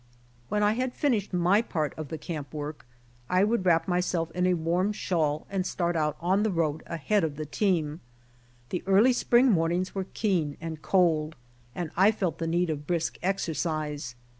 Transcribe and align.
When 0.49 0.63
I 0.63 0.73
had 0.73 0.95
finished 0.95 1.31
my 1.31 1.61
part 1.61 1.93
of 1.95 2.07
the 2.07 2.17
camp 2.17 2.55
work 2.55 2.87
I 3.29 3.43
would 3.43 3.63
wrap 3.67 3.87
myself 3.87 4.31
in 4.31 4.47
a 4.47 4.55
warm 4.55 4.93
shawl 4.93 5.45
and 5.47 5.63
start 5.63 5.95
out 5.95 6.17
on 6.19 6.41
the 6.41 6.49
road 6.49 6.81
ahead 6.87 7.23
of 7.23 7.35
the 7.35 7.45
team. 7.45 7.99
The 8.69 8.81
early 8.87 9.13
spring 9.13 9.51
mornings 9.51 9.93
were 9.93 10.07
keen 10.15 10.57
and 10.59 10.81
cold 10.81 11.35
and 11.75 11.91
I 11.95 12.09
felt 12.11 12.39
the 12.39 12.47
need 12.47 12.71
of 12.71 12.87
brisk 12.87 13.19
exercise. 13.21 14.15